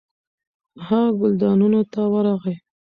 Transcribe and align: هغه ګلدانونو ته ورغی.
هغه 0.87 1.11
ګلدانونو 1.19 1.81
ته 1.91 2.01
ورغی. 2.13 2.55